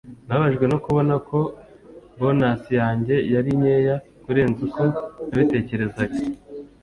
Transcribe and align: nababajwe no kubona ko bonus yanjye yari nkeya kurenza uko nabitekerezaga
nababajwe 0.27 0.65
no 0.71 0.77
kubona 0.85 1.13
ko 1.29 1.39
bonus 2.19 2.61
yanjye 2.79 3.15
yari 3.33 3.51
nkeya 3.59 3.95
kurenza 4.23 4.59
uko 4.67 4.83
nabitekerezaga 5.29 6.17